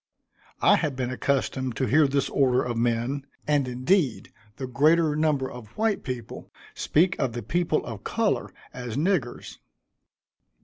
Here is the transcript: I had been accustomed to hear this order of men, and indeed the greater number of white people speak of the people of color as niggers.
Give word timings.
I 0.63 0.77
had 0.77 0.95
been 0.95 1.11
accustomed 1.11 1.75
to 1.75 1.85
hear 1.85 2.07
this 2.07 2.27
order 2.29 2.63
of 2.63 2.75
men, 2.75 3.27
and 3.47 3.67
indeed 3.67 4.33
the 4.55 4.65
greater 4.65 5.15
number 5.15 5.47
of 5.51 5.67
white 5.77 6.01
people 6.01 6.51
speak 6.73 7.15
of 7.19 7.33
the 7.33 7.43
people 7.43 7.85
of 7.85 8.03
color 8.03 8.49
as 8.73 8.97
niggers. 8.97 9.59